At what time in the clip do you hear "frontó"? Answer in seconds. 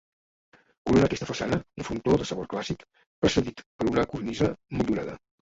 1.89-2.15